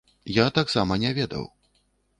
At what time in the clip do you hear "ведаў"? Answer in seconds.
1.21-1.49